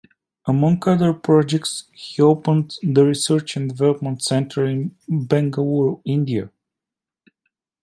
[0.47, 6.49] Among other projects, he opened the Research and Development center at Bengaluru, India.